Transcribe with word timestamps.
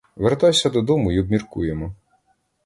Вертайся 0.15 0.69
додому, 0.69 1.11
й 1.11 1.19
обміркуємо. 1.19 1.95